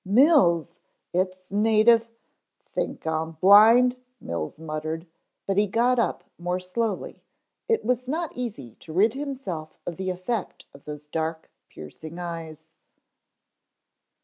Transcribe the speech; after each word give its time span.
"Mills, 0.03 0.79
it's 1.13 1.51
native" 1.51 2.09
"Think 2.73 3.05
I'm 3.05 3.33
blind," 3.33 3.97
Mills 4.19 4.59
muttered, 4.59 5.05
but 5.45 5.57
he 5.59 5.67
got 5.67 5.99
up 5.99 6.23
more 6.39 6.59
slowly; 6.59 7.21
it 7.67 7.85
was 7.85 8.07
not 8.07 8.33
easy 8.35 8.73
to 8.79 8.93
rid 8.93 9.13
himself 9.13 9.77
of 9.85 9.97
the 9.97 10.09
effect 10.09 10.65
of 10.73 10.85
those 10.85 11.05
dark 11.05 11.51
piercing 11.69 12.17
eyes. 12.17 12.71